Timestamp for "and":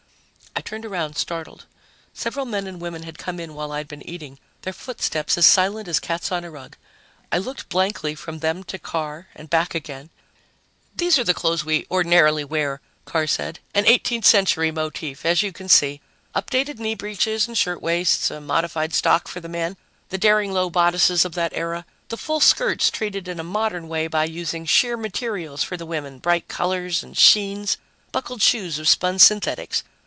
2.67-2.79, 9.35-9.49, 17.47-17.57, 27.03-27.17